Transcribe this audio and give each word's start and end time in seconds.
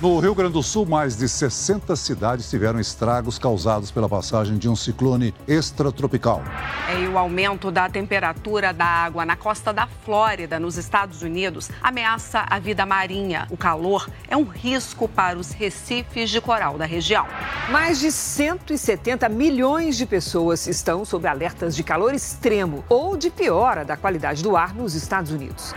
No 0.00 0.18
Rio 0.18 0.34
Grande 0.34 0.54
do 0.54 0.62
Sul, 0.62 0.86
mais 0.86 1.14
de 1.14 1.28
60 1.28 1.94
cidades 1.94 2.48
tiveram 2.48 2.80
estragos 2.80 3.38
causados 3.38 3.90
pela 3.90 4.08
passagem 4.08 4.56
de 4.56 4.66
um 4.66 4.74
ciclone 4.74 5.34
extratropical. 5.46 6.42
É, 6.88 7.02
e 7.02 7.06
o 7.06 7.18
aumento 7.18 7.70
da 7.70 7.86
temperatura 7.86 8.72
da 8.72 8.86
água 8.86 9.26
na 9.26 9.36
costa 9.36 9.74
da 9.74 9.86
Flórida, 9.86 10.58
nos 10.58 10.78
Estados 10.78 11.20
Unidos, 11.20 11.68
ameaça 11.82 12.46
a 12.48 12.58
vida 12.58 12.86
marinha. 12.86 13.46
O 13.50 13.58
calor 13.58 14.08
é 14.26 14.34
um 14.34 14.44
risco 14.44 15.06
para 15.06 15.38
os 15.38 15.52
recifes 15.52 16.30
de 16.30 16.40
coral 16.40 16.78
da 16.78 16.86
região. 16.86 17.26
Mais 17.70 18.00
de 18.00 18.10
170 18.10 19.28
milhões 19.28 19.98
de 19.98 20.06
pessoas 20.06 20.66
estão 20.66 21.04
sob 21.04 21.28
alertas 21.28 21.76
de 21.76 21.82
calor 21.82 22.14
extremo 22.14 22.82
ou 22.88 23.18
de 23.18 23.28
piora 23.28 23.84
da 23.84 23.98
qualidade 23.98 24.42
do 24.42 24.56
ar 24.56 24.74
nos 24.74 24.94
Estados 24.94 25.30
Unidos. 25.30 25.74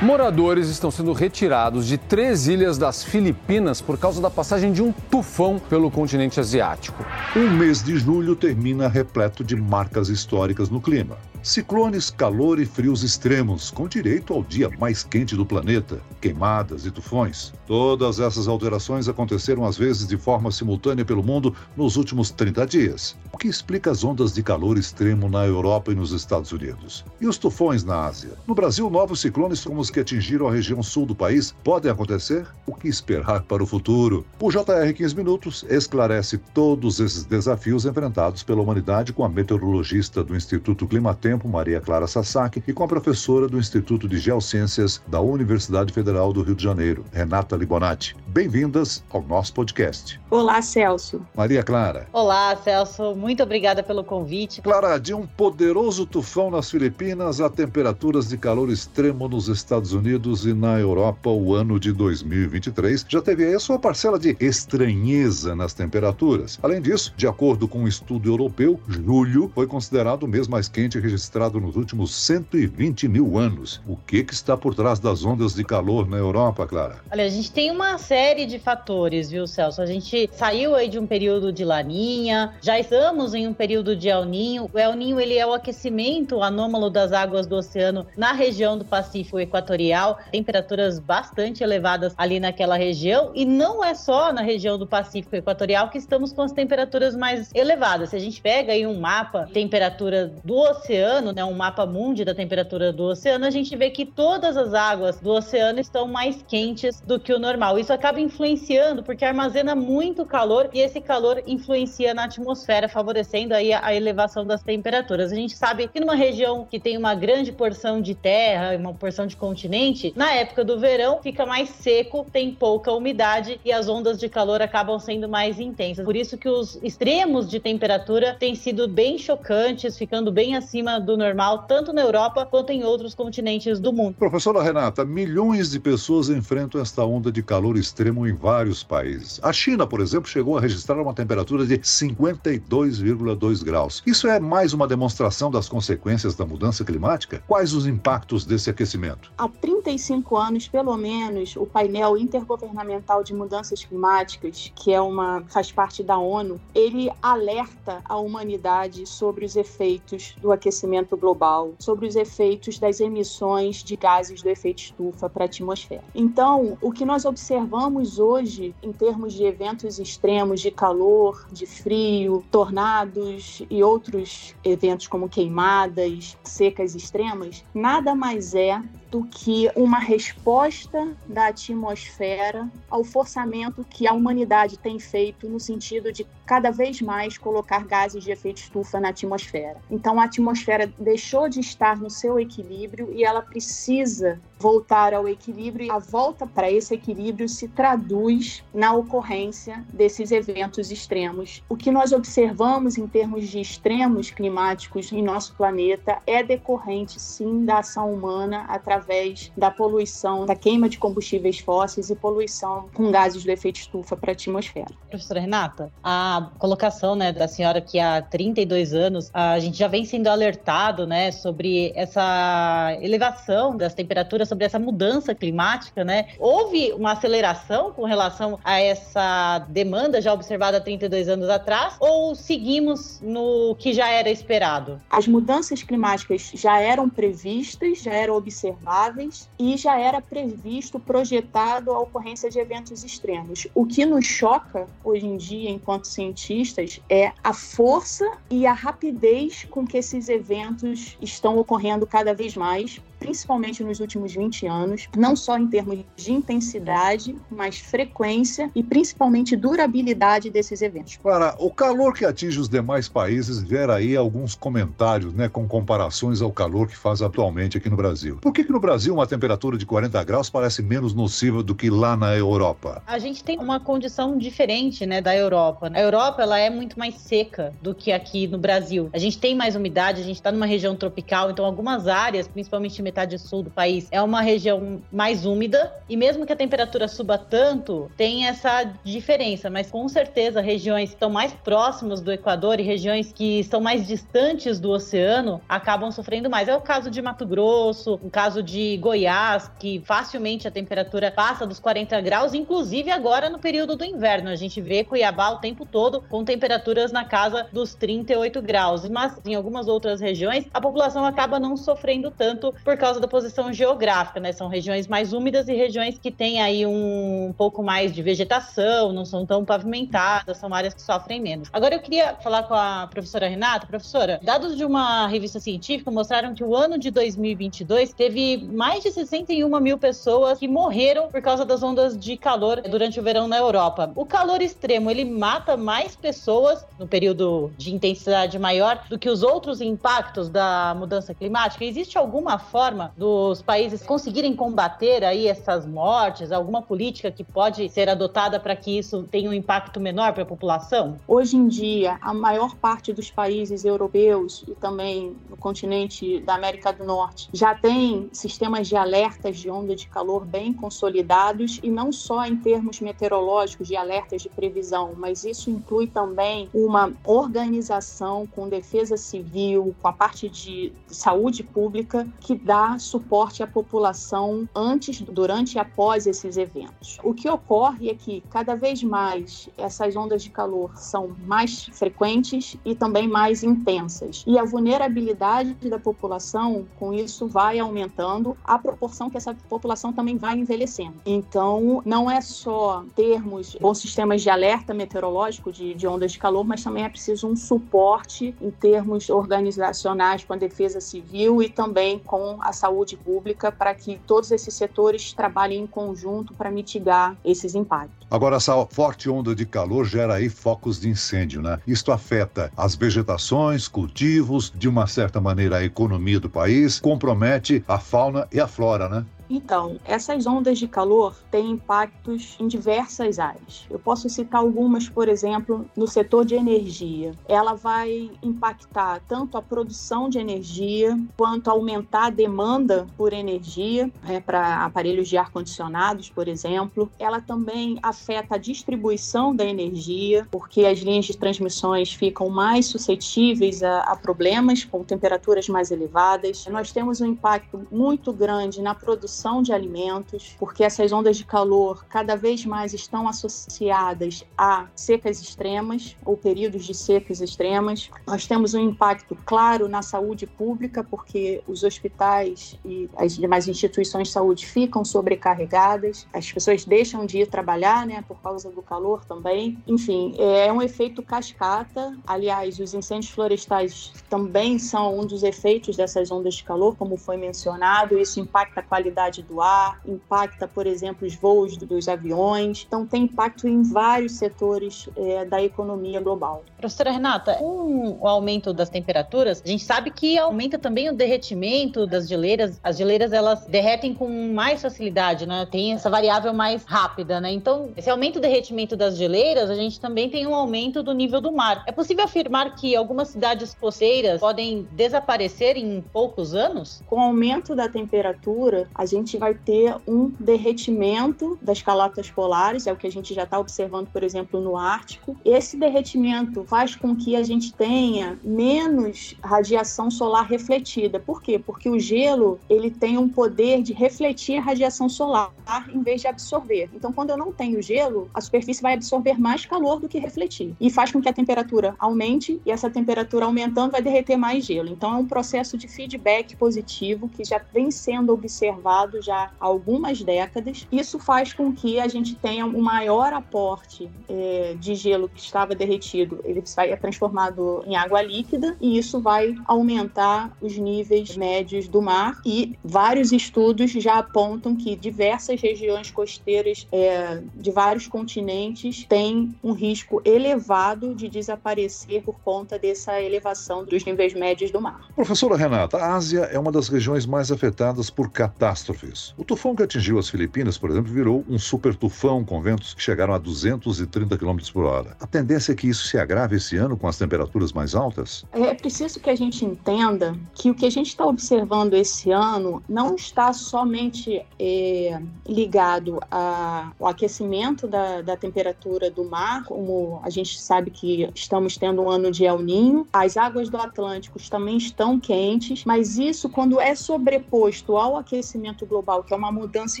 Moradores 0.00 0.68
estão 0.68 0.90
sendo 0.90 1.12
retirados 1.12 1.86
de 1.86 1.98
três 1.98 2.48
ilhas 2.48 2.78
das 2.78 3.04
Filipinas 3.04 3.65
por 3.80 3.98
causa 3.98 4.20
da 4.20 4.30
passagem 4.30 4.72
de 4.72 4.82
um 4.82 4.92
tufão 4.92 5.58
pelo 5.58 5.90
continente 5.90 6.38
asiático. 6.40 7.04
O 7.34 7.50
mês 7.50 7.82
de 7.82 7.96
julho 7.96 8.36
termina 8.36 8.88
repleto 8.88 9.42
de 9.42 9.56
marcas 9.56 10.08
históricas 10.08 10.70
no 10.70 10.80
clima. 10.80 11.16
Ciclones, 11.46 12.10
calor 12.10 12.58
e 12.58 12.66
frios 12.66 13.04
extremos, 13.04 13.70
com 13.70 13.86
direito 13.86 14.34
ao 14.34 14.42
dia 14.42 14.68
mais 14.80 15.04
quente 15.04 15.36
do 15.36 15.46
planeta, 15.46 16.00
queimadas 16.20 16.84
e 16.84 16.90
tufões. 16.90 17.52
Todas 17.68 18.18
essas 18.18 18.48
alterações 18.48 19.08
aconteceram 19.08 19.64
às 19.64 19.78
vezes 19.78 20.08
de 20.08 20.16
forma 20.16 20.50
simultânea 20.50 21.04
pelo 21.04 21.22
mundo 21.22 21.54
nos 21.76 21.96
últimos 21.96 22.32
30 22.32 22.66
dias, 22.66 23.16
o 23.32 23.38
que 23.38 23.46
explica 23.46 23.92
as 23.92 24.02
ondas 24.02 24.34
de 24.34 24.42
calor 24.42 24.76
extremo 24.76 25.28
na 25.28 25.46
Europa 25.46 25.92
e 25.92 25.94
nos 25.94 26.10
Estados 26.10 26.50
Unidos. 26.50 27.04
E 27.20 27.28
os 27.28 27.38
tufões 27.38 27.84
na 27.84 28.06
Ásia? 28.06 28.32
No 28.44 28.52
Brasil, 28.52 28.90
novos 28.90 29.20
ciclones 29.20 29.62
como 29.62 29.80
os 29.80 29.88
que 29.88 30.00
atingiram 30.00 30.48
a 30.48 30.52
região 30.52 30.82
sul 30.82 31.06
do 31.06 31.14
país 31.14 31.54
podem 31.62 31.92
acontecer? 31.92 32.44
O 32.66 32.74
que 32.74 32.88
esperar 32.88 33.42
para 33.42 33.62
o 33.62 33.66
futuro? 33.66 34.26
O 34.40 34.50
JR 34.50 34.92
15 34.92 35.14
Minutos 35.14 35.64
esclarece 35.68 36.38
todos 36.38 36.98
esses 36.98 37.24
desafios 37.24 37.86
enfrentados 37.86 38.42
pela 38.42 38.62
humanidade 38.62 39.12
com 39.12 39.24
a 39.24 39.28
meteorologista 39.28 40.24
do 40.24 40.34
Instituto 40.34 40.88
Climatempo 40.88 41.35
tempo, 41.36 41.48
Maria 41.48 41.80
Clara 41.80 42.06
Sasaki, 42.06 42.62
e 42.66 42.72
com 42.72 42.82
a 42.82 42.88
professora 42.88 43.46
do 43.46 43.58
Instituto 43.58 44.08
de 44.08 44.18
Geociências 44.18 45.02
da 45.06 45.20
Universidade 45.20 45.92
Federal 45.92 46.32
do 46.32 46.42
Rio 46.42 46.54
de 46.54 46.62
Janeiro, 46.62 47.04
Renata 47.12 47.54
Libonati. 47.56 48.16
Bem-vindas 48.28 49.04
ao 49.10 49.22
nosso 49.22 49.52
podcast. 49.52 50.18
Olá, 50.30 50.62
Celso. 50.62 51.20
Maria 51.36 51.62
Clara. 51.62 52.08
Olá, 52.12 52.56
Celso. 52.56 53.14
Muito 53.14 53.42
obrigada 53.42 53.82
pelo 53.82 54.02
convite. 54.02 54.62
Clara, 54.62 54.98
de 54.98 55.12
um 55.12 55.26
poderoso 55.26 56.06
tufão 56.06 56.50
nas 56.50 56.70
Filipinas 56.70 57.40
a 57.40 57.50
temperaturas 57.50 58.28
de 58.28 58.38
calor 58.38 58.70
extremo 58.70 59.28
nos 59.28 59.48
Estados 59.48 59.92
Unidos 59.92 60.46
e 60.46 60.54
na 60.54 60.78
Europa, 60.78 61.28
o 61.28 61.54
ano 61.54 61.78
de 61.78 61.92
2023 61.92 63.04
já 63.08 63.20
teve 63.20 63.44
aí 63.44 63.54
a 63.54 63.60
sua 63.60 63.78
parcela 63.78 64.18
de 64.18 64.36
estranheza 64.40 65.54
nas 65.54 65.74
temperaturas. 65.74 66.58
Além 66.62 66.80
disso, 66.80 67.12
de 67.16 67.26
acordo 67.26 67.68
com 67.68 67.80
um 67.80 67.88
estudo 67.88 68.28
europeu, 68.28 68.80
julho 68.88 69.50
foi 69.54 69.66
considerado 69.66 70.22
o 70.22 70.28
mês 70.28 70.48
mais 70.48 70.68
quente 70.68 70.98
registrado 70.98 71.25
registrado 71.26 71.60
nos 71.60 71.74
últimos 71.74 72.14
120 72.14 73.08
mil 73.08 73.36
anos. 73.36 73.80
O 73.86 73.96
que, 73.96 74.22
que 74.22 74.32
está 74.32 74.56
por 74.56 74.74
trás 74.74 75.00
das 75.00 75.24
ondas 75.24 75.54
de 75.54 75.64
calor 75.64 76.08
na 76.08 76.16
Europa, 76.16 76.66
Clara? 76.66 77.00
Olha, 77.10 77.24
a 77.24 77.28
gente 77.28 77.50
tem 77.50 77.70
uma 77.70 77.98
série 77.98 78.46
de 78.46 78.60
fatores, 78.60 79.30
viu, 79.30 79.46
Celso? 79.46 79.82
A 79.82 79.86
gente 79.86 80.30
saiu 80.32 80.76
aí 80.76 80.88
de 80.88 80.98
um 80.98 81.06
período 81.06 81.52
de 81.52 81.64
laninha, 81.64 82.54
já 82.62 82.78
estamos 82.78 83.34
em 83.34 83.48
um 83.48 83.52
período 83.52 83.96
de 83.96 84.08
El 84.08 84.24
Ninho. 84.24 84.70
O 84.72 84.78
El 84.78 84.94
Ninho, 84.94 85.18
ele 85.18 85.36
é 85.36 85.44
o 85.44 85.52
aquecimento 85.52 86.42
anômalo 86.42 86.88
das 86.88 87.12
águas 87.12 87.46
do 87.46 87.56
oceano 87.56 88.06
na 88.16 88.32
região 88.32 88.78
do 88.78 88.84
Pacífico 88.84 89.40
Equatorial, 89.40 90.18
temperaturas 90.30 91.00
bastante 91.00 91.64
elevadas 91.64 92.14
ali 92.16 92.38
naquela 92.38 92.76
região, 92.76 93.32
e 93.34 93.44
não 93.44 93.82
é 93.82 93.94
só 93.94 94.32
na 94.32 94.42
região 94.42 94.78
do 94.78 94.86
Pacífico 94.86 95.34
Equatorial 95.34 95.88
que 95.88 95.98
estamos 95.98 96.32
com 96.32 96.42
as 96.42 96.52
temperaturas 96.52 97.16
mais 97.16 97.50
elevadas. 97.52 98.10
Se 98.10 98.16
a 98.16 98.20
gente 98.20 98.40
pega 98.40 98.72
aí 98.72 98.86
um 98.86 99.00
mapa 99.00 99.48
temperatura 99.52 100.32
do 100.44 100.56
oceano, 100.56 101.05
oceano, 101.06 101.32
né, 101.32 101.44
um 101.44 101.52
mapa 101.52 101.86
mundi 101.86 102.24
da 102.24 102.34
temperatura 102.34 102.92
do 102.92 103.04
oceano, 103.04 103.46
a 103.46 103.50
gente 103.50 103.74
vê 103.76 103.90
que 103.90 104.04
todas 104.04 104.56
as 104.56 104.74
águas 104.74 105.20
do 105.20 105.30
oceano 105.30 105.78
estão 105.78 106.08
mais 106.08 106.42
quentes 106.42 107.00
do 107.00 107.18
que 107.20 107.32
o 107.32 107.38
normal. 107.38 107.78
Isso 107.78 107.92
acaba 107.92 108.20
influenciando 108.20 109.02
porque 109.02 109.24
armazena 109.24 109.74
muito 109.74 110.24
calor 110.24 110.68
e 110.72 110.80
esse 110.80 111.00
calor 111.00 111.42
influencia 111.46 112.12
na 112.12 112.24
atmosfera, 112.24 112.88
favorecendo 112.88 113.54
aí 113.54 113.72
a 113.72 113.94
elevação 113.94 114.44
das 114.44 114.62
temperaturas. 114.62 115.30
A 115.30 115.34
gente 115.34 115.56
sabe 115.56 115.86
que 115.88 116.00
numa 116.00 116.16
região 116.16 116.66
que 116.68 116.80
tem 116.80 116.98
uma 116.98 117.14
grande 117.14 117.52
porção 117.52 118.00
de 118.00 118.14
terra, 118.14 118.76
uma 118.76 118.92
porção 118.92 119.26
de 119.26 119.36
continente, 119.36 120.12
na 120.16 120.32
época 120.32 120.64
do 120.64 120.78
verão 120.78 121.20
fica 121.22 121.46
mais 121.46 121.68
seco, 121.68 122.26
tem 122.32 122.50
pouca 122.50 122.92
umidade 122.92 123.60
e 123.64 123.72
as 123.72 123.88
ondas 123.88 124.18
de 124.18 124.28
calor 124.28 124.60
acabam 124.60 124.98
sendo 124.98 125.28
mais 125.28 125.60
intensas. 125.60 126.04
Por 126.04 126.16
isso 126.16 126.36
que 126.36 126.48
os 126.48 126.76
extremos 126.82 127.48
de 127.48 127.60
temperatura 127.60 128.34
têm 128.34 128.54
sido 128.54 128.88
bem 128.88 129.18
chocantes, 129.18 129.96
ficando 129.96 130.32
bem 130.32 130.56
acima 130.56 130.95
do 130.98 131.16
normal, 131.16 131.64
tanto 131.66 131.92
na 131.92 132.02
Europa 132.02 132.46
quanto 132.46 132.70
em 132.70 132.84
outros 132.84 133.14
continentes 133.14 133.78
do 133.78 133.92
mundo. 133.92 134.14
Professora 134.14 134.62
Renata, 134.62 135.04
milhões 135.04 135.70
de 135.70 135.78
pessoas 135.78 136.28
enfrentam 136.28 136.80
esta 136.80 137.04
onda 137.04 137.30
de 137.30 137.42
calor 137.42 137.76
extremo 137.76 138.26
em 138.26 138.34
vários 138.34 138.82
países. 138.82 139.38
A 139.42 139.52
China, 139.52 139.86
por 139.86 140.00
exemplo, 140.00 140.28
chegou 140.28 140.56
a 140.56 140.60
registrar 140.60 141.00
uma 141.00 141.14
temperatura 141.14 141.66
de 141.66 141.78
52,2 141.78 143.62
graus. 143.62 144.02
Isso 144.06 144.26
é 144.26 144.40
mais 144.40 144.72
uma 144.72 144.86
demonstração 144.86 145.50
das 145.50 145.68
consequências 145.68 146.34
da 146.34 146.46
mudança 146.46 146.84
climática? 146.84 147.42
Quais 147.46 147.74
os 147.74 147.86
impactos 147.86 148.44
desse 148.44 148.70
aquecimento? 148.70 149.30
Há 149.36 149.48
35 149.48 150.36
anos, 150.36 150.68
pelo 150.68 150.96
menos, 150.96 151.56
o 151.56 151.66
painel 151.66 152.16
intergovernamental 152.16 153.22
de 153.22 153.34
mudanças 153.34 153.84
climáticas, 153.84 154.72
que 154.74 154.92
é 154.92 155.00
uma 155.00 155.42
faz 155.48 155.70
parte 155.70 156.02
da 156.02 156.18
ONU, 156.18 156.60
ele 156.74 157.10
alerta 157.22 158.00
a 158.04 158.16
humanidade 158.16 159.06
sobre 159.06 159.44
os 159.44 159.56
efeitos 159.56 160.34
do 160.40 160.52
aquecimento 160.52 160.85
aquecimento 160.86 161.16
global, 161.16 161.74
sobre 161.78 162.06
os 162.06 162.14
efeitos 162.14 162.78
das 162.78 163.00
emissões 163.00 163.82
de 163.82 163.96
gases 163.96 164.40
do 164.40 164.48
efeito 164.48 164.78
estufa 164.78 165.28
para 165.28 165.44
a 165.44 165.46
atmosfera. 165.46 166.04
Então, 166.14 166.78
o 166.80 166.92
que 166.92 167.04
nós 167.04 167.24
observamos 167.24 168.18
hoje 168.18 168.74
em 168.82 168.92
termos 168.92 169.34
de 169.34 169.44
eventos 169.44 169.98
extremos 169.98 170.60
de 170.60 170.70
calor, 170.70 171.46
de 171.50 171.66
frio, 171.66 172.44
tornados 172.50 173.62
e 173.68 173.82
outros 173.82 174.54
eventos 174.64 175.08
como 175.08 175.28
queimadas, 175.28 176.36
secas 176.44 176.94
extremas, 176.94 177.64
nada 177.74 178.14
mais 178.14 178.54
é 178.54 178.80
do 179.10 179.24
que 179.24 179.70
uma 179.76 179.98
resposta 179.98 181.16
da 181.28 181.48
atmosfera 181.48 182.68
ao 182.90 183.04
forçamento 183.04 183.84
que 183.84 184.06
a 184.06 184.12
humanidade 184.12 184.78
tem 184.78 184.98
feito 184.98 185.48
no 185.48 185.60
sentido 185.60 186.12
de 186.12 186.26
cada 186.44 186.70
vez 186.70 187.00
mais 187.00 187.38
colocar 187.38 187.84
gases 187.84 188.22
de 188.22 188.30
efeito 188.30 188.58
estufa 188.58 189.00
na 189.00 189.10
atmosfera. 189.10 189.76
Então 189.90 190.20
a 190.20 190.24
atmosfera 190.24 190.92
deixou 190.98 191.48
de 191.48 191.60
estar 191.60 191.98
no 191.98 192.10
seu 192.10 192.38
equilíbrio 192.38 193.12
e 193.12 193.24
ela 193.24 193.42
precisa 193.42 194.40
voltar 194.58 195.12
ao 195.12 195.28
equilíbrio 195.28 195.86
e 195.86 195.90
a 195.90 195.98
volta 195.98 196.46
para 196.46 196.70
esse 196.70 196.94
equilíbrio 196.94 197.48
se 197.48 197.68
traduz 197.68 198.64
na 198.72 198.94
ocorrência 198.94 199.84
desses 199.92 200.30
eventos 200.30 200.90
extremos. 200.90 201.62
O 201.68 201.76
que 201.76 201.90
nós 201.90 202.12
observamos 202.12 202.96
em 202.96 203.06
termos 203.06 203.48
de 203.48 203.60
extremos 203.60 204.30
climáticos 204.30 205.12
em 205.12 205.22
nosso 205.22 205.54
planeta 205.54 206.18
é 206.26 206.42
decorrente 206.42 207.20
sim 207.20 207.64
da 207.64 207.78
ação 207.78 208.12
humana 208.12 208.64
através 208.68 209.52
da 209.56 209.70
poluição, 209.70 210.46
da 210.46 210.54
queima 210.54 210.88
de 210.88 210.98
combustíveis 210.98 211.58
fósseis 211.58 212.10
e 212.10 212.16
poluição 212.16 212.88
com 212.94 213.10
gases 213.10 213.44
do 213.44 213.50
efeito 213.50 213.76
estufa 213.76 214.16
para 214.16 214.30
a 214.30 214.34
atmosfera. 214.34 214.86
Professora 215.08 215.40
Renata, 215.40 215.92
a 216.02 216.50
colocação 216.58 217.14
né, 217.14 217.32
da 217.32 217.46
senhora 217.46 217.80
que 217.80 217.98
há 217.98 218.22
32 218.22 218.94
anos 218.94 219.30
a 219.32 219.58
gente 219.58 219.78
já 219.78 219.88
vem 219.88 220.04
sendo 220.04 220.28
alertado 220.28 221.06
né, 221.06 221.30
sobre 221.30 221.92
essa 221.94 222.96
elevação 223.00 223.76
das 223.76 223.94
temperaturas 223.94 224.45
sobre 224.46 224.64
essa 224.64 224.78
mudança 224.78 225.34
climática, 225.34 226.04
né? 226.04 226.28
Houve 226.38 226.92
uma 226.92 227.12
aceleração 227.12 227.92
com 227.92 228.04
relação 228.04 228.58
a 228.64 228.80
essa 228.80 229.58
demanda 229.68 230.20
já 230.20 230.32
observada 230.32 230.78
há 230.78 230.80
32 230.80 231.28
anos 231.28 231.48
atrás 231.48 231.96
ou 232.00 232.34
seguimos 232.34 233.20
no 233.20 233.74
que 233.78 233.92
já 233.92 234.08
era 234.08 234.30
esperado? 234.30 235.00
As 235.10 235.26
mudanças 235.26 235.82
climáticas 235.82 236.52
já 236.54 236.78
eram 236.80 237.08
previstas, 237.08 238.02
já 238.02 238.12
eram 238.12 238.36
observáveis 238.36 239.48
e 239.58 239.76
já 239.76 239.98
era 239.98 240.20
previsto, 240.20 240.98
projetado 240.98 241.90
a 241.90 241.98
ocorrência 242.00 242.50
de 242.50 242.58
eventos 242.58 243.04
extremos. 243.04 243.66
O 243.74 243.84
que 243.84 244.04
nos 244.06 244.26
choca 244.26 244.86
hoje 245.04 245.26
em 245.26 245.36
dia, 245.36 245.70
enquanto 245.70 246.06
cientistas, 246.06 247.00
é 247.08 247.32
a 247.42 247.52
força 247.52 248.30
e 248.50 248.66
a 248.66 248.72
rapidez 248.72 249.66
com 249.70 249.86
que 249.86 249.96
esses 249.96 250.28
eventos 250.28 251.16
estão 251.20 251.58
ocorrendo 251.58 252.06
cada 252.06 252.34
vez 252.34 252.56
mais, 252.56 253.00
principalmente 253.26 253.82
nos 253.82 253.98
últimos 253.98 254.34
20 254.34 254.66
anos, 254.66 255.08
não 255.16 255.34
só 255.34 255.58
em 255.58 255.66
termos 255.66 255.98
de 256.14 256.32
intensidade, 256.32 257.34
mas 257.50 257.76
frequência 257.78 258.70
e 258.72 258.84
principalmente 258.84 259.56
durabilidade 259.56 260.48
desses 260.48 260.80
eventos. 260.80 261.16
Para 261.16 261.56
o 261.58 261.68
calor 261.68 262.14
que 262.14 262.24
atinge 262.24 262.60
os 262.60 262.68
demais 262.68 263.08
países 263.08 263.66
gera 263.66 263.96
aí 263.96 264.16
alguns 264.16 264.54
comentários, 264.54 265.32
né, 265.32 265.48
com 265.48 265.66
comparações 265.66 266.40
ao 266.40 266.52
calor 266.52 266.86
que 266.86 266.96
faz 266.96 267.20
atualmente 267.20 267.76
aqui 267.76 267.90
no 267.90 267.96
Brasil. 267.96 268.38
Por 268.40 268.52
que, 268.52 268.62
que 268.62 268.70
no 268.70 268.78
Brasil 268.78 269.12
uma 269.14 269.26
temperatura 269.26 269.76
de 269.76 269.84
40 269.84 270.22
graus 270.22 270.48
parece 270.48 270.80
menos 270.80 271.12
nociva 271.12 271.64
do 271.64 271.74
que 271.74 271.90
lá 271.90 272.16
na 272.16 272.36
Europa? 272.36 273.02
A 273.08 273.18
gente 273.18 273.42
tem 273.42 273.58
uma 273.58 273.80
condição 273.80 274.38
diferente, 274.38 275.04
né, 275.04 275.20
da 275.20 275.34
Europa. 275.34 275.90
A 275.92 276.00
Europa 276.00 276.42
ela 276.42 276.60
é 276.60 276.70
muito 276.70 276.96
mais 276.96 277.16
seca 277.16 277.72
do 277.82 277.92
que 277.92 278.12
aqui 278.12 278.46
no 278.46 278.58
Brasil. 278.58 279.10
A 279.12 279.18
gente 279.18 279.36
tem 279.38 279.56
mais 279.56 279.74
umidade, 279.74 280.20
a 280.20 280.24
gente 280.24 280.36
está 280.36 280.52
numa 280.52 280.66
região 280.66 280.94
tropical, 280.94 281.50
então 281.50 281.64
algumas 281.64 282.06
áreas, 282.06 282.46
principalmente 282.46 282.94
metade 283.16 283.38
sul 283.38 283.62
do 283.62 283.70
país, 283.70 284.08
é 284.10 284.20
uma 284.20 284.42
região 284.42 285.00
mais 285.10 285.46
úmida 285.46 285.90
e 286.06 286.16
mesmo 286.16 286.44
que 286.44 286.52
a 286.52 286.56
temperatura 286.56 287.08
suba 287.08 287.38
tanto, 287.38 288.10
tem 288.14 288.46
essa 288.46 288.84
diferença, 289.02 289.70
mas 289.70 289.90
com 289.90 290.06
certeza 290.06 290.60
regiões 290.60 291.10
que 291.10 291.16
estão 291.16 291.30
mais 291.30 291.54
próximas 291.54 292.20
do 292.20 292.30
Equador 292.30 292.78
e 292.78 292.82
regiões 292.82 293.32
que 293.32 293.60
estão 293.60 293.80
mais 293.80 294.06
distantes 294.06 294.78
do 294.78 294.90
oceano 294.90 295.62
acabam 295.66 296.10
sofrendo 296.10 296.50
mais. 296.50 296.68
É 296.68 296.76
o 296.76 296.80
caso 296.80 297.10
de 297.10 297.22
Mato 297.22 297.46
Grosso, 297.46 298.20
o 298.22 298.28
caso 298.28 298.62
de 298.62 298.98
Goiás, 298.98 299.70
que 299.78 300.02
facilmente 300.04 300.68
a 300.68 300.70
temperatura 300.70 301.30
passa 301.30 301.66
dos 301.66 301.80
40 301.80 302.20
graus, 302.20 302.52
inclusive 302.52 303.10
agora 303.10 303.48
no 303.48 303.58
período 303.58 303.96
do 303.96 304.04
inverno. 304.04 304.50
A 304.50 304.56
gente 304.56 304.78
vê 304.80 305.02
Cuiabá 305.04 305.50
o 305.50 305.58
tempo 305.58 305.86
todo 305.86 306.22
com 306.28 306.44
temperaturas 306.44 307.10
na 307.12 307.24
casa 307.24 307.66
dos 307.72 307.94
38 307.94 308.60
graus, 308.60 309.08
mas 309.08 309.40
em 309.46 309.54
algumas 309.54 309.88
outras 309.88 310.20
regiões 310.20 310.66
a 310.74 310.80
população 310.80 311.24
acaba 311.24 311.58
não 311.58 311.76
sofrendo 311.76 312.30
tanto 312.30 312.74
por 312.84 312.96
causa 312.96 313.05
da 313.14 313.28
posição 313.28 313.72
geográfica, 313.72 314.40
né? 314.40 314.52
São 314.52 314.68
regiões 314.68 315.06
mais 315.06 315.32
úmidas 315.32 315.68
e 315.68 315.74
regiões 315.74 316.18
que 316.18 316.30
têm 316.30 316.60
aí 316.60 316.84
um 316.84 317.54
pouco 317.56 317.82
mais 317.82 318.12
de 318.12 318.22
vegetação, 318.22 319.12
não 319.12 319.24
são 319.24 319.46
tão 319.46 319.64
pavimentadas, 319.64 320.56
são 320.58 320.72
áreas 320.74 320.92
que 320.92 321.02
sofrem 321.02 321.40
menos. 321.40 321.68
Agora 321.72 321.94
eu 321.94 322.00
queria 322.00 322.34
falar 322.36 322.64
com 322.64 322.74
a 322.74 323.08
professora 323.10 323.48
Renata. 323.48 323.86
Professora, 323.86 324.40
dados 324.42 324.76
de 324.76 324.84
uma 324.84 325.26
revista 325.26 325.60
científica 325.60 326.10
mostraram 326.10 326.54
que 326.54 326.64
o 326.64 326.74
ano 326.74 326.98
de 326.98 327.10
2022 327.10 328.12
teve 328.12 328.68
mais 328.72 329.02
de 329.02 329.10
61 329.10 329.80
mil 329.80 329.98
pessoas 329.98 330.58
que 330.58 330.68
morreram 330.68 331.28
por 331.28 331.40
causa 331.40 331.64
das 331.64 331.82
ondas 331.82 332.18
de 332.18 332.36
calor 332.36 332.82
durante 332.82 333.20
o 333.20 333.22
verão 333.22 333.46
na 333.46 333.58
Europa. 333.58 334.10
O 334.14 334.26
calor 334.26 334.60
extremo, 334.60 335.10
ele 335.10 335.24
mata 335.24 335.76
mais 335.76 336.16
pessoas 336.16 336.84
no 336.98 337.06
período 337.06 337.70
de 337.76 337.94
intensidade 337.94 338.58
maior 338.58 339.04
do 339.08 339.18
que 339.18 339.28
os 339.28 339.42
outros 339.42 339.80
impactos 339.80 340.48
da 340.48 340.94
mudança 340.96 341.34
climática? 341.34 341.84
Existe 341.84 342.18
alguma 342.18 342.58
forma 342.58 342.95
dos 343.16 343.62
países 343.62 344.02
conseguirem 344.02 344.54
combater 344.54 345.24
aí 345.24 345.46
essas 345.46 345.86
mortes? 345.86 346.52
Alguma 346.52 346.82
política 346.82 347.30
que 347.30 347.44
pode 347.44 347.88
ser 347.88 348.08
adotada 348.08 348.58
para 348.58 348.76
que 348.76 348.98
isso 348.98 349.24
tenha 349.24 349.50
um 349.50 349.52
impacto 349.52 350.00
menor 350.00 350.32
para 350.32 350.42
a 350.42 350.46
população? 350.46 351.16
Hoje 351.26 351.56
em 351.56 351.68
dia, 351.68 352.18
a 352.20 352.32
maior 352.32 352.74
parte 352.76 353.12
dos 353.12 353.30
países 353.30 353.84
europeus 353.84 354.64
e 354.66 354.74
também 354.74 355.36
no 355.48 355.56
continente 355.56 356.40
da 356.40 356.54
América 356.54 356.92
do 356.92 357.04
Norte 357.04 357.48
já 357.52 357.74
tem 357.74 358.28
sistemas 358.32 358.88
de 358.88 358.96
alertas 358.96 359.58
de 359.58 359.70
onda 359.70 359.94
de 359.94 360.06
calor 360.08 360.44
bem 360.44 360.72
consolidados 360.72 361.80
e 361.82 361.90
não 361.90 362.12
só 362.12 362.44
em 362.44 362.56
termos 362.56 363.00
meteorológicos 363.00 363.88
de 363.88 363.96
alertas 363.96 364.42
de 364.42 364.48
previsão, 364.48 365.14
mas 365.16 365.44
isso 365.44 365.70
inclui 365.70 366.06
também 366.06 366.68
uma 366.72 367.12
organização 367.24 368.46
com 368.46 368.68
defesa 368.68 369.16
civil, 369.16 369.94
com 370.00 370.08
a 370.08 370.12
parte 370.12 370.48
de 370.48 370.92
saúde 371.08 371.62
pública 371.62 372.26
que 372.40 372.54
dá 372.54 372.85
suporte 372.98 373.62
à 373.62 373.66
população 373.66 374.68
antes, 374.74 375.20
durante 375.20 375.74
e 375.74 375.78
após 375.78 376.26
esses 376.26 376.56
eventos. 376.56 377.18
O 377.22 377.34
que 377.34 377.48
ocorre 377.48 378.10
é 378.10 378.14
que 378.14 378.42
cada 378.50 378.74
vez 378.74 379.02
mais 379.02 379.68
essas 379.76 380.14
ondas 380.16 380.42
de 380.42 380.50
calor 380.50 380.96
são 380.96 381.34
mais 381.46 381.84
frequentes 381.92 382.76
e 382.84 382.94
também 382.94 383.28
mais 383.28 383.62
intensas. 383.62 384.44
E 384.46 384.58
a 384.58 384.64
vulnerabilidade 384.64 385.74
da 385.88 385.98
população, 385.98 386.86
com 386.98 387.12
isso, 387.12 387.46
vai 387.46 387.78
aumentando 387.78 388.56
à 388.64 388.78
proporção 388.78 389.28
que 389.28 389.36
essa 389.36 389.54
população 389.68 390.12
também 390.12 390.36
vai 390.36 390.56
envelhecendo. 390.56 391.14
Então, 391.24 392.02
não 392.04 392.30
é 392.30 392.40
só 392.40 393.04
termos 393.14 393.76
bons 393.80 393.98
sistemas 393.98 394.42
de 394.42 394.50
alerta 394.50 394.94
meteorológico 394.94 395.72
de, 395.72 395.94
de 395.94 396.06
ondas 396.06 396.32
de 396.32 396.38
calor, 396.38 396.64
mas 396.64 396.82
também 396.82 397.04
é 397.04 397.08
preciso 397.08 397.48
um 397.48 397.56
suporte 397.56 398.54
em 398.60 398.70
termos 398.70 399.28
organizacionais 399.30 400.44
com 400.44 400.52
a 400.52 400.56
defesa 400.56 401.00
civil 401.00 401.62
e 401.62 401.68
também 401.68 402.18
com 402.18 402.58
a 402.68 402.72
saúde 402.72 403.16
pública 403.16 403.70
para 403.70 403.94
que 403.94 404.18
todos 404.26 404.50
esses 404.50 404.74
setores 404.74 405.32
trabalhem 405.32 405.82
em 405.82 405.86
conjunto 405.86 406.54
para 406.54 406.70
mitigar 406.70 407.36
esses 407.44 407.74
impactos. 407.74 408.26
Agora, 408.30 408.56
essa 408.56 408.84
forte 408.86 409.30
onda 409.30 409.54
de 409.54 409.64
calor 409.64 410.04
gera 410.04 410.34
aí 410.34 410.48
focos 410.48 411.00
de 411.00 411.08
incêndio, 411.08 411.62
né? 411.62 411.78
Isto 411.86 412.10
afeta 412.10 412.72
as 412.76 412.96
vegetações, 412.96 413.86
cultivos, 413.86 414.72
de 414.74 414.88
uma 414.88 415.06
certa 415.06 415.40
maneira 415.40 415.76
a 415.78 415.84
economia 415.84 416.40
do 416.40 416.50
país, 416.50 416.98
compromete 416.98 417.84
a 417.86 417.98
fauna 417.98 418.48
e 418.52 418.58
a 418.58 418.66
flora, 418.66 419.08
né? 419.08 419.24
Então, 419.48 419.98
essas 420.04 420.46
ondas 420.46 420.78
de 420.78 420.88
calor 420.88 421.36
têm 421.50 421.70
impactos 421.70 422.56
em 422.58 422.66
diversas 422.66 423.38
áreas. 423.38 423.86
Eu 423.88 423.98
posso 423.98 424.28
citar 424.28 424.60
algumas, 424.60 425.08
por 425.08 425.28
exemplo, 425.28 425.88
no 425.96 426.06
setor 426.06 426.44
de 426.44 426.54
energia. 426.54 427.32
Ela 427.48 427.74
vai 427.74 428.30
impactar 428.42 429.20
tanto 429.28 429.56
a 429.56 429.62
produção 429.62 430.28
de 430.28 430.38
energia 430.38 431.18
quanto 431.36 431.70
aumentar 431.70 432.26
a 432.26 432.30
demanda 432.30 433.06
por 433.16 433.32
energia 433.32 434.10
né, 434.24 434.40
para 434.40 434.84
aparelhos 434.84 435.28
de 435.28 435.36
ar-condicionados, 435.36 436.28
por 436.30 436.48
exemplo. 436.48 437.10
Ela 437.18 437.40
também 437.40 437.98
afeta 438.02 438.56
a 438.56 438.58
distribuição 438.58 439.54
da 439.54 439.64
energia, 439.64 440.46
porque 440.50 440.84
as 440.84 440.98
linhas 440.98 441.26
de 441.26 441.36
transmissões 441.36 442.12
ficam 442.12 442.48
mais 442.48 442.86
suscetíveis 442.86 443.82
a, 443.82 444.00
a 444.00 444.16
problemas 444.16 444.84
com 444.84 445.04
temperaturas 445.04 445.68
mais 445.68 445.90
elevadas. 445.90 446.66
Nós 446.66 446.90
temos 446.90 447.20
um 447.20 447.26
impacto 447.26 447.86
muito 447.90 448.32
grande 448.32 448.82
na 448.82 448.94
produção 448.94 449.35
produção 449.36 449.62
de 449.62 449.72
alimentos, 449.72 450.56
porque 450.58 450.82
essas 450.82 451.12
ondas 451.12 451.36
de 451.36 451.44
calor 451.44 452.04
cada 452.08 452.36
vez 452.36 452.64
mais 452.64 452.94
estão 452.94 453.28
associadas 453.28 454.44
a 454.56 454.86
secas 454.94 455.40
extremas 455.40 456.16
ou 456.24 456.36
períodos 456.36 456.86
de 456.86 456.94
secas 456.94 457.40
extremas. 457.40 458.10
Nós 458.26 458.46
temos 458.46 458.72
um 458.72 458.80
impacto 458.80 459.36
claro 459.44 459.88
na 459.88 460.00
saúde 460.00 460.46
pública, 460.46 461.04
porque 461.04 461.62
os 461.66 461.82
hospitais 461.82 462.78
e 462.84 463.10
as 463.16 463.36
demais 463.36 463.68
instituições 463.68 464.28
de 464.28 464.32
saúde 464.32 464.66
ficam 464.66 465.04
sobrecarregadas, 465.04 466.26
as 466.32 466.50
pessoas 466.50 466.84
deixam 466.84 467.26
de 467.26 467.38
ir 467.40 467.46
trabalhar, 467.48 468.06
né, 468.06 468.24
por 468.26 468.40
causa 468.40 468.70
do 468.70 468.82
calor 468.82 469.24
também. 469.24 469.78
Enfim, 469.86 470.34
é 470.38 470.72
um 470.72 470.80
efeito 470.80 471.22
cascata. 471.22 472.16
Aliás, 472.26 472.78
os 472.78 472.94
incêndios 472.94 473.32
florestais 473.32 474.12
também 474.30 474.78
são 474.78 475.18
um 475.18 475.26
dos 475.26 475.42
efeitos 475.42 475.96
dessas 475.96 476.30
ondas 476.30 476.54
de 476.54 476.64
calor, 476.64 476.96
como 476.96 477.16
foi 477.16 477.36
mencionado. 477.36 478.18
Isso 478.18 478.40
impacta 478.40 478.80
a 478.80 478.82
qualidade 478.82 479.25
qualidade 479.26 479.42
do 479.42 479.60
ar, 479.60 480.00
impacta, 480.06 480.68
por 480.68 480.86
exemplo, 480.86 481.26
os 481.26 481.34
voos 481.34 481.76
dos 481.76 482.08
aviões. 482.08 482.84
Então, 482.86 483.06
tem 483.06 483.24
impacto 483.24 483.66
em 483.68 483.82
vários 483.82 484.32
setores 484.32 485.08
é, 485.16 485.44
da 485.44 485.62
economia 485.62 486.20
global. 486.20 486.64
Professora 486.78 487.10
Renata, 487.10 487.54
com 487.54 488.18
o 488.20 488.28
aumento 488.28 488.72
das 488.72 488.88
temperaturas, 488.88 489.62
a 489.64 489.68
gente 489.68 489.82
sabe 489.82 490.10
que 490.10 490.38
aumenta 490.38 490.78
também 490.78 491.08
o 491.08 491.14
derretimento 491.14 492.06
das 492.06 492.28
geleiras. 492.28 492.80
As 492.82 492.96
geleiras, 492.96 493.32
elas 493.32 493.66
derretem 493.66 494.14
com 494.14 494.28
mais 494.52 494.82
facilidade, 494.82 495.46
né? 495.46 495.66
Tem 495.70 495.94
essa 495.94 496.08
variável 496.08 496.52
mais 496.52 496.84
rápida, 496.84 497.40
né? 497.40 497.52
Então, 497.52 497.90
esse 497.96 498.10
aumento 498.10 498.34
do 498.34 498.40
derretimento 498.40 498.96
das 498.96 499.16
geleiras, 499.16 499.70
a 499.70 499.74
gente 499.74 500.00
também 500.00 500.30
tem 500.30 500.46
um 500.46 500.54
aumento 500.54 501.02
do 501.02 501.12
nível 501.12 501.40
do 501.40 501.52
mar. 501.52 501.82
É 501.86 501.92
possível 501.92 502.24
afirmar 502.24 502.74
que 502.76 502.94
algumas 502.94 503.28
cidades 503.28 503.74
costeiras 503.74 504.40
podem 504.40 504.86
desaparecer 504.92 505.76
em 505.76 506.00
poucos 506.12 506.54
anos? 506.54 507.02
Com 507.06 507.16
o 507.16 507.20
aumento 507.20 507.74
da 507.74 507.88
temperatura, 507.88 508.88
a 508.94 509.04
gente 509.16 509.38
vai 509.38 509.54
ter 509.54 509.96
um 510.06 510.30
derretimento 510.38 511.58
das 511.60 511.82
calotas 511.82 512.30
polares, 512.30 512.86
é 512.86 512.92
o 512.92 512.96
que 512.96 513.06
a 513.06 513.10
gente 513.10 513.34
já 513.34 513.44
está 513.44 513.58
observando, 513.58 514.08
por 514.08 514.22
exemplo, 514.22 514.60
no 514.60 514.76
Ártico. 514.76 515.36
Esse 515.44 515.76
derretimento 515.76 516.64
faz 516.64 516.94
com 516.94 517.14
que 517.16 517.34
a 517.36 517.42
gente 517.42 517.72
tenha 517.72 518.38
menos 518.42 519.34
radiação 519.42 520.10
solar 520.10 520.46
refletida. 520.46 521.18
Por 521.18 521.42
quê? 521.42 521.58
Porque 521.58 521.88
o 521.88 521.98
gelo 521.98 522.58
ele 522.68 522.90
tem 522.90 523.18
um 523.18 523.28
poder 523.28 523.82
de 523.82 523.92
refletir 523.92 524.58
a 524.58 524.62
radiação 524.62 525.08
solar 525.08 525.52
em 525.92 526.02
vez 526.02 526.20
de 526.20 526.28
absorver. 526.28 526.88
Então, 526.94 527.12
quando 527.12 527.30
eu 527.30 527.36
não 527.36 527.52
tenho 527.52 527.82
gelo, 527.82 528.30
a 528.32 528.40
superfície 528.40 528.82
vai 528.82 528.94
absorver 528.94 529.38
mais 529.38 529.64
calor 529.64 530.00
do 530.00 530.08
que 530.08 530.18
refletir 530.18 530.74
e 530.80 530.90
faz 530.90 531.10
com 531.10 531.20
que 531.20 531.28
a 531.28 531.32
temperatura 531.32 531.94
aumente 531.98 532.60
e 532.64 532.70
essa 532.70 532.90
temperatura 532.90 533.46
aumentando 533.46 533.92
vai 533.92 534.02
derreter 534.02 534.36
mais 534.36 534.64
gelo. 534.64 534.88
Então, 534.88 535.14
é 535.14 535.16
um 535.16 535.26
processo 535.26 535.76
de 535.76 535.88
feedback 535.88 536.56
positivo 536.56 537.28
que 537.28 537.44
já 537.44 537.60
vem 537.72 537.90
sendo 537.90 538.32
observado 538.32 539.05
já 539.20 539.50
há 539.60 539.64
algumas 539.64 540.22
décadas. 540.22 540.86
Isso 540.90 541.18
faz 541.18 541.52
com 541.52 541.72
que 541.72 541.98
a 541.98 542.08
gente 542.08 542.34
tenha 542.36 542.66
um 542.66 542.80
maior 542.80 543.32
aporte 543.32 544.10
é, 544.28 544.74
de 544.78 544.94
gelo 544.94 545.28
que 545.28 545.40
estava 545.40 545.74
derretido, 545.74 546.40
ele 546.44 546.62
saia 546.64 546.96
transformado 546.96 547.82
em 547.86 547.96
água 547.96 548.22
líquida 548.22 548.76
e 548.80 548.98
isso 548.98 549.20
vai 549.20 549.54
aumentar 549.66 550.56
os 550.60 550.76
níveis 550.76 551.36
médios 551.36 551.88
do 551.88 552.02
mar 552.02 552.40
e 552.44 552.76
vários 552.84 553.32
estudos 553.32 553.90
já 553.92 554.18
apontam 554.18 554.76
que 554.76 554.96
diversas 554.96 555.60
regiões 555.60 556.10
costeiras 556.10 556.86
é, 556.92 557.42
de 557.54 557.70
vários 557.70 558.06
continentes 558.06 559.04
têm 559.04 559.54
um 559.62 559.72
risco 559.72 560.20
elevado 560.24 561.14
de 561.14 561.28
desaparecer 561.28 562.22
por 562.22 562.36
conta 562.44 562.78
dessa 562.78 563.20
elevação 563.20 563.84
dos 563.84 564.04
níveis 564.04 564.34
médios 564.34 564.70
do 564.70 564.80
mar. 564.80 565.08
Professora 565.14 565.56
Renata, 565.56 565.98
a 565.98 566.14
Ásia 566.14 566.40
é 566.52 566.58
uma 566.58 566.72
das 566.72 566.88
regiões 566.88 567.26
mais 567.26 567.50
afetadas 567.50 568.10
por 568.10 568.30
catástrofes. 568.30 568.95
O 569.36 569.44
tufão 569.44 569.74
que 569.74 569.82
atingiu 569.82 570.18
as 570.18 570.28
Filipinas, 570.28 570.78
por 570.78 570.90
exemplo, 570.90 571.12
virou 571.12 571.44
um 571.48 571.58
super 571.58 571.94
tufão 571.94 572.44
com 572.44 572.60
ventos 572.60 572.94
que 572.94 573.02
chegaram 573.02 573.34
a 573.34 573.38
230 573.38 574.36
km 574.38 574.58
por 574.72 574.84
hora. 574.84 575.16
A 575.20 575.26
tendência 575.26 575.72
é 575.72 575.74
que 575.74 575.88
isso 575.88 576.06
se 576.06 576.18
agrave 576.18 576.56
esse 576.56 576.76
ano 576.76 576.96
com 576.96 577.06
as 577.06 577.18
temperaturas 577.18 577.72
mais 577.72 577.94
altas? 577.94 578.44
É 578.52 578.74
preciso 578.74 579.20
que 579.20 579.30
a 579.30 579.36
gente 579.36 579.64
entenda 579.64 580.36
que 580.54 580.70
o 580.70 580.74
que 580.74 580.86
a 580.86 580.90
gente 580.90 581.08
está 581.08 581.26
observando 581.26 581.94
esse 581.94 582.30
ano 582.30 582.82
não 582.88 583.14
está 583.14 583.52
somente 583.52 584.44
é, 584.58 585.20
ligado 585.46 586.20
ao 586.30 587.08
aquecimento 587.08 587.86
da, 587.86 588.22
da 588.22 588.36
temperatura 588.36 589.10
do 589.10 589.24
mar, 589.24 589.64
como 589.64 590.20
a 590.22 590.30
gente 590.30 590.58
sabe 590.58 590.90
que 590.90 591.28
estamos 591.34 591.76
tendo 591.76 592.02
um 592.02 592.10
ano 592.10 592.30
de 592.30 592.44
El 592.44 592.62
Ninho, 592.62 593.06
as 593.12 593.36
águas 593.36 593.68
do 593.68 593.76
Atlântico 593.76 594.38
também 594.48 594.76
estão 594.76 595.18
quentes, 595.18 595.84
mas 595.84 596.18
isso, 596.18 596.48
quando 596.48 596.80
é 596.80 596.94
sobreposto 596.94 597.96
ao 597.96 598.16
aquecimento 598.16 598.85
global, 598.86 599.22
que 599.22 599.34
é 599.34 599.36
uma 599.36 599.52
mudança 599.52 600.00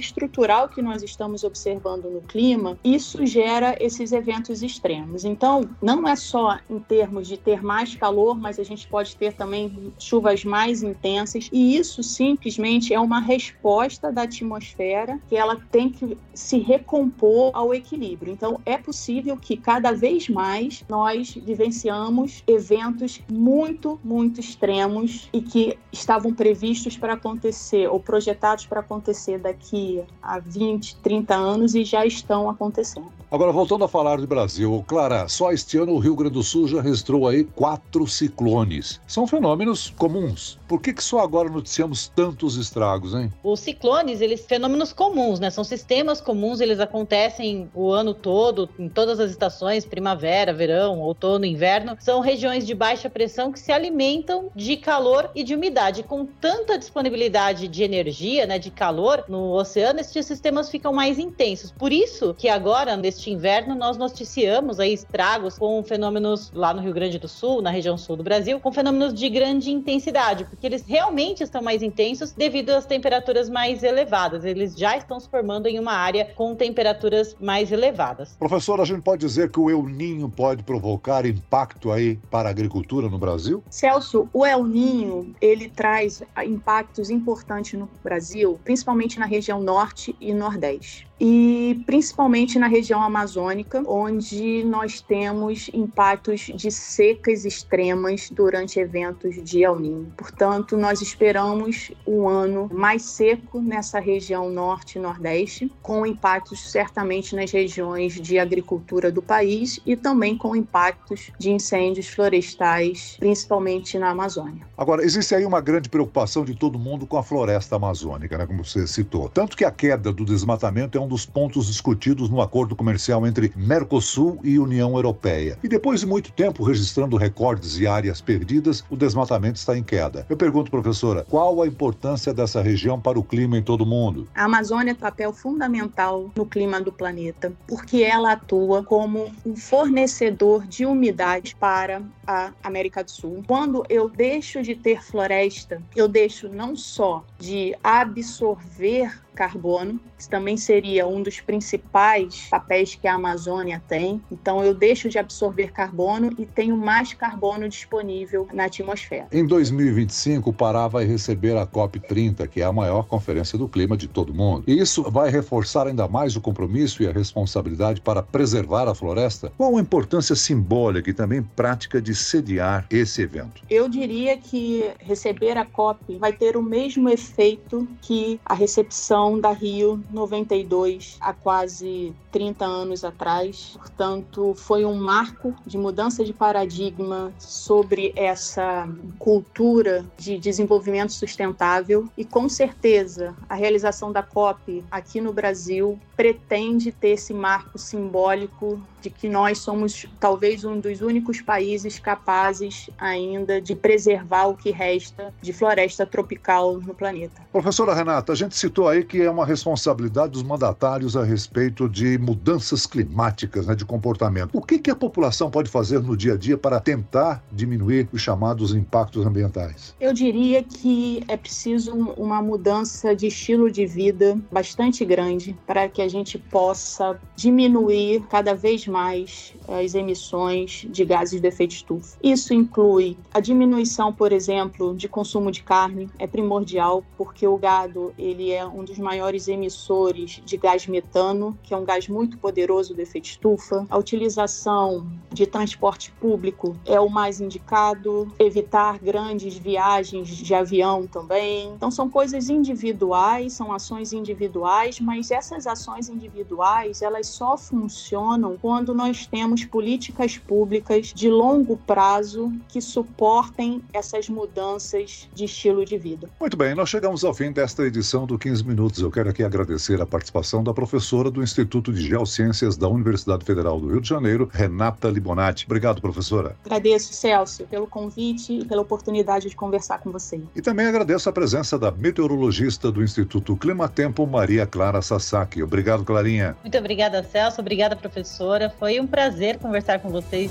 estrutural 0.00 0.68
que 0.68 0.80
nós 0.80 1.02
estamos 1.02 1.44
observando 1.44 2.04
no 2.04 2.20
clima, 2.22 2.78
isso 2.82 3.24
gera 3.26 3.76
esses 3.80 4.12
eventos 4.12 4.62
extremos. 4.62 5.24
Então, 5.24 5.68
não 5.82 6.06
é 6.06 6.16
só 6.16 6.58
em 6.70 6.78
termos 6.78 7.28
de 7.28 7.36
ter 7.36 7.62
mais 7.62 7.94
calor, 7.94 8.38
mas 8.38 8.58
a 8.58 8.64
gente 8.64 8.86
pode 8.88 9.16
ter 9.16 9.32
também 9.32 9.92
chuvas 9.98 10.44
mais 10.44 10.82
intensas, 10.82 11.48
e 11.52 11.76
isso 11.76 12.02
simplesmente 12.02 12.94
é 12.94 13.00
uma 13.00 13.20
resposta 13.20 14.12
da 14.12 14.22
atmosfera 14.22 15.20
que 15.28 15.36
ela 15.36 15.56
tem 15.70 15.90
que 15.90 16.16
se 16.32 16.58
recompor 16.58 17.50
ao 17.54 17.74
equilíbrio. 17.74 18.32
Então, 18.32 18.60
é 18.64 18.78
possível 18.78 19.36
que 19.36 19.56
cada 19.56 19.92
vez 19.92 20.28
mais 20.28 20.84
nós 20.88 21.34
vivenciamos 21.34 22.42
eventos 22.46 23.20
muito, 23.30 24.00
muito 24.04 24.40
extremos 24.40 25.28
e 25.32 25.40
que 25.40 25.78
estavam 25.92 26.32
previstos 26.32 26.96
para 26.96 27.14
acontecer 27.14 27.88
ou 27.88 28.00
projetados 28.00 28.66
para 28.66 28.75
acontecer 28.78 29.38
daqui 29.38 30.02
a 30.22 30.38
20, 30.38 30.96
30 30.96 31.34
anos 31.34 31.74
e 31.74 31.84
já 31.84 32.04
estão 32.04 32.48
acontecendo. 32.48 33.16
Agora, 33.28 33.50
voltando 33.50 33.84
a 33.84 33.88
falar 33.88 34.20
de 34.20 34.26
Brasil, 34.26 34.84
Clara, 34.86 35.26
só 35.28 35.50
este 35.50 35.76
ano 35.76 35.92
o 35.92 35.98
Rio 35.98 36.14
Grande 36.14 36.34
do 36.34 36.44
Sul 36.44 36.68
já 36.68 36.80
registrou 36.80 37.26
aí 37.26 37.42
quatro 37.42 38.06
ciclones. 38.06 39.00
São 39.04 39.26
fenômenos 39.26 39.92
comuns. 39.98 40.60
Por 40.68 40.80
que, 40.80 40.92
que 40.92 41.02
só 41.02 41.18
agora 41.18 41.50
noticiamos 41.50 42.06
tantos 42.06 42.56
estragos, 42.56 43.14
hein? 43.14 43.32
Os 43.42 43.58
ciclones, 43.58 44.20
eles 44.20 44.46
fenômenos 44.46 44.92
comuns, 44.92 45.40
né? 45.40 45.50
São 45.50 45.64
sistemas 45.64 46.20
comuns, 46.20 46.60
eles 46.60 46.78
acontecem 46.78 47.68
o 47.74 47.90
ano 47.90 48.14
todo, 48.14 48.68
em 48.78 48.88
todas 48.88 49.18
as 49.18 49.32
estações, 49.32 49.84
primavera, 49.84 50.52
verão, 50.52 51.00
outono, 51.00 51.44
inverno. 51.44 51.96
São 51.98 52.20
regiões 52.20 52.64
de 52.64 52.76
baixa 52.76 53.10
pressão 53.10 53.50
que 53.50 53.58
se 53.58 53.72
alimentam 53.72 54.50
de 54.54 54.76
calor 54.76 55.30
e 55.34 55.42
de 55.42 55.52
umidade. 55.52 56.04
Com 56.04 56.24
tanta 56.24 56.78
disponibilidade 56.78 57.66
de 57.66 57.82
energia, 57.82 58.46
né, 58.46 58.55
de 58.58 58.70
calor 58.70 59.24
no 59.28 59.52
oceano, 59.52 60.00
esses 60.00 60.26
sistemas 60.26 60.70
ficam 60.70 60.92
mais 60.92 61.18
intensos. 61.18 61.70
Por 61.70 61.92
isso 61.92 62.34
que 62.34 62.48
agora, 62.48 62.96
neste 62.96 63.30
inverno, 63.30 63.74
nós 63.74 63.96
noticiamos 63.96 64.80
aí 64.80 64.92
estragos 64.92 65.58
com 65.58 65.82
fenômenos 65.82 66.50
lá 66.52 66.72
no 66.72 66.80
Rio 66.80 66.92
Grande 66.92 67.18
do 67.18 67.28
Sul, 67.28 67.62
na 67.62 67.70
região 67.70 67.96
sul 67.96 68.16
do 68.16 68.22
Brasil, 68.22 68.60
com 68.60 68.72
fenômenos 68.72 69.14
de 69.14 69.28
grande 69.28 69.70
intensidade, 69.70 70.44
porque 70.44 70.66
eles 70.66 70.84
realmente 70.86 71.42
estão 71.42 71.62
mais 71.62 71.82
intensos 71.82 72.32
devido 72.32 72.70
às 72.70 72.86
temperaturas 72.86 73.48
mais 73.48 73.82
elevadas. 73.82 74.44
Eles 74.44 74.76
já 74.76 74.96
estão 74.96 75.18
se 75.18 75.28
formando 75.28 75.66
em 75.66 75.78
uma 75.78 75.92
área 75.92 76.32
com 76.34 76.54
temperaturas 76.54 77.36
mais 77.40 77.72
elevadas. 77.72 78.36
Professor, 78.38 78.80
a 78.80 78.84
gente 78.84 79.02
pode 79.02 79.20
dizer 79.20 79.50
que 79.50 79.58
o 79.58 79.70
El 79.70 79.84
Ninho 79.84 80.28
pode 80.28 80.62
provocar 80.62 81.24
impacto 81.26 81.90
aí 81.90 82.16
para 82.30 82.48
a 82.48 82.50
agricultura 82.50 83.08
no 83.08 83.18
Brasil? 83.18 83.62
Celso, 83.70 84.28
o 84.32 84.44
El 84.44 84.64
Ninho, 84.64 85.34
ele 85.40 85.68
traz 85.68 86.22
impactos 86.44 87.10
importantes 87.10 87.78
no 87.78 87.88
Brasil, 88.02 88.45
principalmente 88.64 89.18
na 89.18 89.26
região 89.26 89.60
norte 89.60 90.14
e 90.20 90.32
nordeste 90.32 91.06
e 91.18 91.82
principalmente 91.86 92.58
na 92.58 92.66
região 92.66 93.02
amazônica, 93.02 93.82
onde 93.86 94.62
nós 94.64 95.00
temos 95.00 95.70
impactos 95.72 96.50
de 96.54 96.70
secas 96.70 97.44
extremas 97.44 98.28
durante 98.30 98.78
eventos 98.78 99.42
de 99.42 99.62
El 99.62 99.78
Niño. 99.78 100.12
Portanto, 100.16 100.76
nós 100.76 101.00
esperamos 101.00 101.90
um 102.06 102.28
ano 102.28 102.68
mais 102.72 103.02
seco 103.02 103.60
nessa 103.60 103.98
região 103.98 104.50
norte 104.50 104.98
e 104.98 105.00
nordeste, 105.00 105.72
com 105.82 106.04
impactos 106.04 106.70
certamente 106.70 107.34
nas 107.34 107.50
regiões 107.50 108.14
de 108.14 108.38
agricultura 108.38 109.10
do 109.10 109.22
país 109.22 109.80
e 109.86 109.96
também 109.96 110.36
com 110.36 110.54
impactos 110.54 111.30
de 111.38 111.50
incêndios 111.50 112.08
florestais, 112.08 113.16
principalmente 113.18 113.98
na 113.98 114.10
Amazônia. 114.10 114.66
Agora, 114.76 115.02
existe 115.02 115.34
aí 115.34 115.46
uma 115.46 115.60
grande 115.60 115.88
preocupação 115.88 116.44
de 116.44 116.54
todo 116.54 116.78
mundo 116.78 117.06
com 117.06 117.16
a 117.16 117.22
floresta 117.22 117.76
amazônica, 117.76 118.35
né, 118.38 118.46
como 118.46 118.64
você 118.64 118.86
citou. 118.86 119.28
Tanto 119.28 119.56
que 119.56 119.64
a 119.64 119.70
queda 119.70 120.12
do 120.12 120.24
desmatamento 120.24 120.98
é 120.98 121.00
um 121.00 121.08
dos 121.08 121.24
pontos 121.24 121.66
discutidos 121.66 122.28
no 122.28 122.40
acordo 122.40 122.74
comercial 122.74 123.26
entre 123.26 123.52
Mercosul 123.56 124.38
e 124.42 124.58
União 124.58 124.94
Europeia. 124.94 125.58
E 125.62 125.68
depois 125.68 126.00
de 126.00 126.06
muito 126.06 126.32
tempo 126.32 126.64
registrando 126.64 127.16
recordes 127.16 127.78
e 127.78 127.86
áreas 127.86 128.20
perdidas, 128.20 128.84
o 128.90 128.96
desmatamento 128.96 129.58
está 129.58 129.76
em 129.76 129.82
queda. 129.82 130.26
Eu 130.28 130.36
pergunto, 130.36 130.70
professora, 130.70 131.24
qual 131.28 131.62
a 131.62 131.66
importância 131.66 132.32
dessa 132.32 132.62
região 132.62 133.00
para 133.00 133.18
o 133.18 133.24
clima 133.24 133.56
em 133.58 133.62
todo 133.62 133.82
o 133.82 133.86
mundo? 133.86 134.28
A 134.34 134.44
Amazônia 134.44 134.94
tem 134.94 135.00
papel 135.00 135.32
fundamental 135.32 136.30
no 136.34 136.46
clima 136.46 136.80
do 136.80 136.92
planeta, 136.92 137.52
porque 137.66 138.02
ela 138.02 138.32
atua 138.32 138.82
como 138.82 139.32
um 139.44 139.56
fornecedor 139.56 140.66
de 140.66 140.86
umidade 140.86 141.54
para 141.56 142.02
a 142.26 142.52
América 142.62 143.04
do 143.04 143.10
Sul. 143.10 143.44
Quando 143.46 143.84
eu 143.88 144.08
deixo 144.08 144.62
de 144.62 144.74
ter 144.74 145.02
floresta, 145.02 145.82
eu 145.94 146.08
deixo 146.08 146.48
não 146.48 146.74
só 146.74 147.24
de 147.38 147.74
absorver 147.82 148.25
absorver 148.26 149.08
carbono, 149.36 150.00
que 150.18 150.28
também 150.28 150.56
seria 150.56 151.06
um 151.06 151.22
dos 151.22 151.40
principais 151.40 152.46
papéis 152.50 152.94
que 152.94 153.06
a 153.06 153.14
Amazônia 153.14 153.82
tem. 153.86 154.20
Então 154.32 154.64
eu 154.64 154.74
deixo 154.74 155.08
de 155.10 155.18
absorver 155.18 155.70
carbono 155.70 156.32
e 156.38 156.46
tenho 156.46 156.76
mais 156.76 157.12
carbono 157.12 157.68
disponível 157.68 158.48
na 158.52 158.64
atmosfera. 158.64 159.28
Em 159.30 159.46
2025, 159.46 160.48
o 160.48 160.52
Pará 160.52 160.88
vai 160.88 161.04
receber 161.04 161.56
a 161.56 161.66
COP30, 161.66 162.48
que 162.48 162.62
é 162.62 162.64
a 162.64 162.72
maior 162.72 163.04
conferência 163.06 163.58
do 163.58 163.68
clima 163.68 163.96
de 163.96 164.08
todo 164.08 164.30
o 164.30 164.34
mundo. 164.34 164.64
E 164.66 164.78
isso 164.78 165.02
vai 165.10 165.30
reforçar 165.30 165.86
ainda 165.86 166.08
mais 166.08 166.34
o 166.34 166.40
compromisso 166.40 167.02
e 167.02 167.06
a 167.06 167.12
responsabilidade 167.12 168.00
para 168.00 168.22
preservar 168.22 168.88
a 168.88 168.94
floresta? 168.94 169.52
Qual 169.58 169.76
a 169.76 169.80
importância 169.80 170.34
simbólica 170.34 171.10
e 171.10 171.12
também 171.12 171.42
prática 171.42 172.00
de 172.00 172.14
sediar 172.14 172.86
esse 172.90 173.20
evento? 173.22 173.62
Eu 173.68 173.88
diria 173.88 174.36
que 174.38 174.90
receber 174.98 175.58
a 175.58 175.64
COP 175.64 176.16
vai 176.16 176.32
ter 176.32 176.56
o 176.56 176.62
mesmo 176.62 177.08
efeito 177.08 177.86
que 178.00 178.40
a 178.44 178.54
recepção 178.54 179.25
da 179.34 179.50
Rio 179.50 180.02
92 180.10 181.16
há 181.20 181.32
quase 181.32 182.14
30 182.30 182.64
anos 182.64 183.02
atrás. 183.02 183.76
Portanto, 183.78 184.54
foi 184.54 184.84
um 184.84 184.94
marco 184.94 185.54
de 185.66 185.76
mudança 185.78 186.24
de 186.24 186.32
paradigma 186.32 187.32
sobre 187.38 188.12
essa 188.14 188.88
cultura 189.18 190.04
de 190.18 190.38
desenvolvimento 190.38 191.12
sustentável 191.12 192.08
e 192.16 192.24
com 192.24 192.48
certeza 192.48 193.34
a 193.48 193.54
realização 193.54 194.12
da 194.12 194.22
COP 194.22 194.84
aqui 194.90 195.20
no 195.20 195.32
Brasil 195.32 195.98
pretende 196.16 196.92
ter 196.92 197.10
esse 197.10 197.34
marco 197.34 197.78
simbólico 197.78 198.80
de 199.00 199.10
que 199.10 199.28
nós 199.28 199.58
somos 199.58 200.06
talvez 200.18 200.64
um 200.64 200.80
dos 200.80 201.00
únicos 201.00 201.40
países 201.40 201.98
capazes 201.98 202.90
ainda 202.98 203.60
de 203.60 203.76
preservar 203.76 204.46
o 204.46 204.56
que 204.56 204.70
resta 204.70 205.32
de 205.40 205.52
floresta 205.52 206.04
tropical 206.04 206.80
no 206.80 206.94
planeta. 206.94 207.42
Professora 207.52 207.94
Renata, 207.94 208.32
a 208.32 208.36
gente 208.36 208.56
citou 208.56 208.88
aí 208.88 209.04
que 209.04 209.15
que 209.16 209.22
é 209.22 209.30
uma 209.30 209.46
responsabilidade 209.46 210.32
dos 210.32 210.42
mandatários 210.42 211.16
a 211.16 211.24
respeito 211.24 211.88
de 211.88 212.18
mudanças 212.18 212.84
climáticas, 212.84 213.66
né, 213.66 213.74
de 213.74 213.82
comportamento. 213.82 214.50
O 214.52 214.60
que, 214.60 214.78
que 214.78 214.90
a 214.90 214.94
população 214.94 215.50
pode 215.50 215.70
fazer 215.70 216.00
no 216.00 216.14
dia 216.14 216.34
a 216.34 216.36
dia 216.36 216.58
para 216.58 216.78
tentar 216.78 217.42
diminuir 217.50 218.06
os 218.12 218.20
chamados 218.20 218.74
impactos 218.74 219.24
ambientais? 219.24 219.94
Eu 219.98 220.12
diria 220.12 220.62
que 220.62 221.24
é 221.28 221.34
preciso 221.34 221.94
uma 221.94 222.42
mudança 222.42 223.16
de 223.16 223.28
estilo 223.28 223.70
de 223.70 223.86
vida 223.86 224.38
bastante 224.52 225.02
grande 225.02 225.56
para 225.66 225.88
que 225.88 226.02
a 226.02 226.08
gente 226.08 226.36
possa 226.36 227.18
diminuir 227.34 228.22
cada 228.28 228.54
vez 228.54 228.86
mais 228.86 229.54
as 229.66 229.94
emissões 229.94 230.86
de 230.90 231.06
gases 231.06 231.40
de 231.40 231.48
efeito 231.48 231.72
estufa. 231.72 232.18
Isso 232.22 232.52
inclui 232.52 233.16
a 233.32 233.40
diminuição, 233.40 234.12
por 234.12 234.30
exemplo, 234.30 234.94
de 234.94 235.08
consumo 235.08 235.50
de 235.50 235.62
carne, 235.62 236.10
é 236.18 236.26
primordial 236.26 237.02
porque 237.16 237.46
o 237.46 237.56
gado 237.56 238.12
ele 238.18 238.52
é 238.52 238.66
um 238.66 238.84
dos 238.84 238.98
maiores 239.06 239.46
emissores 239.46 240.42
de 240.44 240.56
gás 240.56 240.84
metano, 240.88 241.56
que 241.62 241.72
é 241.72 241.76
um 241.76 241.84
gás 241.84 242.08
muito 242.08 242.36
poderoso 242.38 242.92
do 242.92 243.00
efeito 243.00 243.26
estufa. 243.26 243.86
A 243.88 243.96
utilização 243.96 245.06
de 245.32 245.46
transporte 245.46 246.10
público 246.20 246.76
é 246.84 246.98
o 246.98 247.08
mais 247.08 247.40
indicado, 247.40 248.26
evitar 248.36 248.98
grandes 248.98 249.56
viagens 249.56 250.26
de 250.28 250.52
avião 250.52 251.06
também. 251.06 251.68
Então 251.68 251.88
são 251.88 252.10
coisas 252.10 252.48
individuais, 252.48 253.52
são 253.52 253.72
ações 253.72 254.12
individuais, 254.12 254.98
mas 254.98 255.30
essas 255.30 255.68
ações 255.68 256.08
individuais, 256.08 257.00
elas 257.00 257.28
só 257.28 257.56
funcionam 257.56 258.56
quando 258.60 258.92
nós 258.92 259.24
temos 259.24 259.64
políticas 259.64 260.36
públicas 260.36 261.12
de 261.14 261.30
longo 261.30 261.76
prazo 261.76 262.52
que 262.68 262.80
suportem 262.80 263.80
essas 263.92 264.28
mudanças 264.28 265.28
de 265.32 265.44
estilo 265.44 265.84
de 265.84 265.96
vida. 265.96 266.28
Muito 266.40 266.56
bem, 266.56 266.74
nós 266.74 266.88
chegamos 266.88 267.24
ao 267.24 267.32
fim 267.32 267.52
desta 267.52 267.84
edição 267.84 268.26
do 268.26 268.36
15 268.36 268.64
Minutos. 268.64 268.85
Eu 268.98 269.10
quero 269.10 269.30
aqui 269.30 269.42
agradecer 269.42 270.00
a 270.00 270.06
participação 270.06 270.62
da 270.62 270.72
professora 270.72 271.30
do 271.30 271.42
Instituto 271.42 271.92
de 271.92 272.06
Geociências 272.06 272.76
da 272.76 272.88
Universidade 272.88 273.44
Federal 273.44 273.80
do 273.80 273.88
Rio 273.88 274.00
de 274.00 274.08
Janeiro, 274.08 274.48
Renata 274.52 275.08
Libonati. 275.08 275.66
Obrigado, 275.66 276.00
professora. 276.00 276.56
Agradeço, 276.64 277.12
Celso, 277.12 277.64
pelo 277.64 277.86
convite 277.86 278.60
e 278.60 278.64
pela 278.64 278.82
oportunidade 278.82 279.48
de 279.48 279.56
conversar 279.56 279.98
com 279.98 280.10
você. 280.10 280.40
E 280.54 280.62
também 280.62 280.86
agradeço 280.86 281.28
a 281.28 281.32
presença 281.32 281.78
da 281.78 281.90
meteorologista 281.90 282.90
do 282.90 283.02
Instituto 283.02 283.56
Climatempo, 283.56 284.26
Maria 284.26 284.66
Clara 284.66 285.02
Sasaki. 285.02 285.62
Obrigado, 285.62 286.04
Clarinha. 286.04 286.56
Muito 286.62 286.78
obrigada, 286.78 287.22
Celso. 287.22 287.60
Obrigada, 287.60 287.96
professora. 287.96 288.72
Foi 288.78 289.00
um 289.00 289.06
prazer 289.06 289.58
conversar 289.58 289.98
com 289.98 290.10
vocês. 290.10 290.50